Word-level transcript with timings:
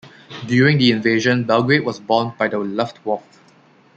During 0.47 0.79
the 0.79 0.91
invasion, 0.91 1.43
Belgrade 1.43 1.85
was 1.85 1.99
bombed 1.99 2.35
by 2.35 2.47
the 2.47 2.57
"Luftwaffe". 2.57 3.37